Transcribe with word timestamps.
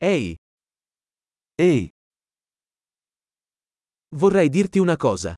Ehi, 0.00 0.36
Ei, 1.58 1.88
vorrei 4.14 4.48
dirti 4.48 4.78
una 4.78 4.96
cosa. 4.96 5.34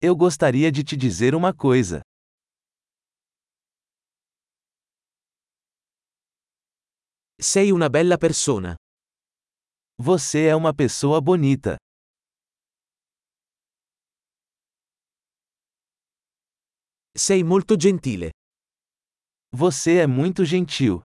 eu 0.00 0.16
gostaria 0.16 0.70
de 0.70 0.82
te 0.84 0.96
dizer 0.96 1.34
uma 1.34 1.52
coisa. 1.54 2.00
Sei 7.40 7.72
una 7.72 7.88
bella 7.88 8.16
persona. 8.18 8.74
Você 9.98 10.46
é 10.46 10.56
uma 10.56 10.72
pessoa 10.74 11.20
bonita. 11.20 11.76
Sei 17.16 17.44
molto 17.44 17.76
gentile. 17.78 18.30
Você 19.52 19.98
é 19.98 20.06
muito 20.06 20.44
gentil. 20.44 21.02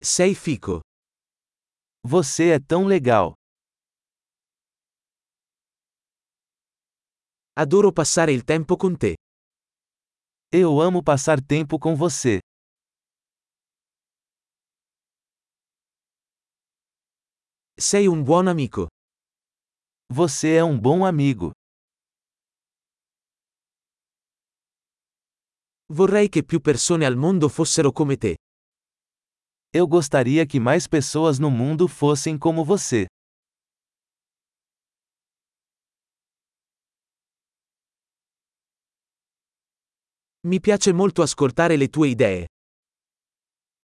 Sei 0.00 0.32
fico. 0.34 0.80
Você 2.04 2.50
é 2.50 2.60
tão 2.60 2.86
legal. 2.86 3.34
Adoro 7.56 7.92
passare 7.92 8.32
il 8.32 8.44
tempo 8.44 8.76
con 8.76 8.96
te. 8.96 9.16
Eu 10.52 10.80
amo 10.80 11.02
passar 11.02 11.40
tempo 11.44 11.78
com 11.80 11.96
você. 11.96 12.38
Sei 17.76 18.06
un 18.08 18.22
buon 18.22 18.48
amico. 18.48 18.86
Você 20.12 20.56
é 20.56 20.64
um 20.64 20.78
bom 20.78 21.04
amigo. 21.04 21.50
Vorrei 25.90 26.28
che 26.28 26.44
più 26.44 26.60
persone 26.60 27.04
al 27.04 27.16
mondo 27.16 27.48
fossero 27.48 27.92
come 27.92 28.16
te. 28.16 28.36
Eu 29.70 29.86
gostaria 29.86 30.46
que 30.46 30.58
mais 30.58 30.86
pessoas 30.86 31.38
no 31.38 31.50
mundo 31.50 31.86
fossem 31.88 32.38
como 32.38 32.64
você. 32.64 33.06
Mi 40.42 40.58
piace 40.58 40.90
molto 40.94 41.20
ascoltare 41.20 41.76
le 41.76 41.86
tue 41.86 42.08
idee. 42.08 42.46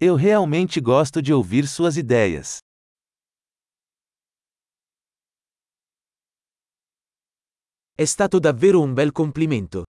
Eu 0.00 0.16
realmente 0.16 0.80
gosto 0.80 1.20
de 1.20 1.34
ouvir 1.34 1.68
suas 1.68 1.98
ideias. 1.98 2.60
È 7.94 8.06
stato 8.06 8.40
davvero 8.40 8.80
un 8.80 8.94
bel 8.94 9.12
complimento. 9.12 9.84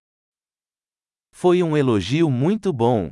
Foi 1.33 1.63
um 1.63 1.77
elogio 1.77 2.29
muito 2.29 2.73
bom. 2.73 3.09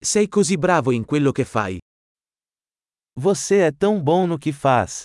Sei 0.00 0.28
così 0.28 0.56
bravo 0.56 0.92
in 0.92 1.04
quello 1.04 1.32
che 1.32 1.44
fai. 1.44 1.78
Você 3.18 3.66
é 3.66 3.72
tão 3.72 4.00
bom 4.00 4.28
no 4.28 4.38
que 4.38 4.52
faz. 4.52 5.02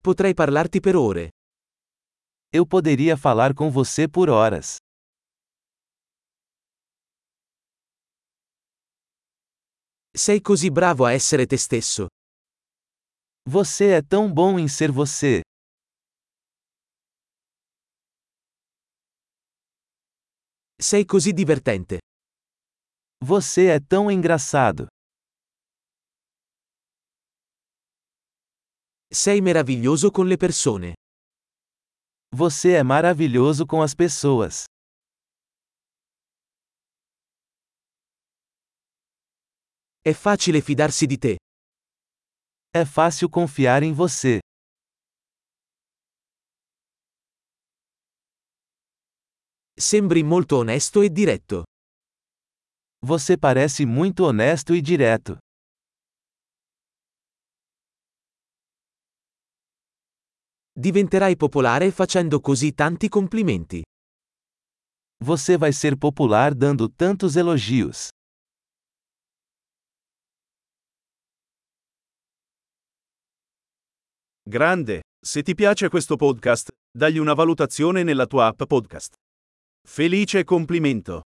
Potrei 0.00 0.32
parlarti 0.32 0.78
per 0.80 0.94
ore. 0.94 1.28
Eu 2.52 2.64
poderia 2.64 3.16
falar 3.16 3.52
com 3.52 3.68
você 3.68 4.06
por 4.08 4.30
horas. 4.30 4.76
Sei 10.14 10.40
così 10.40 10.70
bravo 10.70 11.04
a 11.04 11.12
essere 11.12 11.46
te 11.46 11.58
stesso. 11.58 12.06
Você 13.44 13.90
é 13.98 14.02
tão 14.02 14.32
bom 14.32 14.56
em 14.58 14.68
ser 14.68 14.92
você. 14.92 15.42
Sei 20.80 21.04
così 21.04 21.32
divertente. 21.32 21.98
Você 23.24 23.66
é 23.66 23.80
tão 23.80 24.08
engraçado. 24.12 24.86
Sei 29.10 29.40
meraviglioso 29.40 30.12
con 30.12 30.28
le 30.28 30.36
persone. 30.36 30.92
Você 32.32 32.74
é 32.76 32.82
maravilhoso 32.84 33.66
com 33.66 33.82
as 33.82 33.92
pessoas. 33.92 34.66
È 40.00 40.12
facile 40.12 40.60
fidarsi 40.60 41.06
di 41.06 41.18
te. 41.18 41.36
É 42.72 42.84
fácil 42.84 43.28
confiar 43.28 43.82
em 43.82 43.92
você. 43.92 44.38
Sembri 49.80 50.24
molto 50.24 50.56
onesto 50.56 51.02
e 51.02 51.08
diretto. 51.08 51.62
Você 53.06 53.38
parece 53.38 53.86
muito 53.86 54.24
honesto 54.24 54.74
e 54.74 54.80
direto. 54.80 55.38
Diventerai 60.72 61.36
popolare 61.36 61.92
facendo 61.92 62.40
così 62.40 62.72
tanti 62.72 63.08
complimenti. 63.08 63.80
Você 65.24 65.56
vai 65.56 65.72
ser 65.72 65.96
popular 65.96 66.54
dando 66.54 66.88
tantos 66.88 67.36
elogios. 67.36 68.08
Grande, 74.42 75.02
se 75.24 75.42
ti 75.42 75.54
piace 75.54 75.88
questo 75.88 76.16
podcast, 76.16 76.70
dagli 76.90 77.18
una 77.18 77.34
valutazione 77.34 78.02
nella 78.02 78.26
tua 78.26 78.46
app 78.46 78.64
podcast. 78.64 79.14
Felice 79.90 80.44
complimento! 80.44 81.27